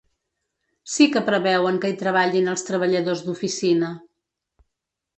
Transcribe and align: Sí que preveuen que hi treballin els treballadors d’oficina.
Sí 0.93 1.07
que 1.17 1.23
preveuen 1.27 1.77
que 1.85 1.93
hi 1.93 1.99
treballin 2.01 2.51
els 2.57 2.67
treballadors 2.73 3.25
d’oficina. 3.31 3.95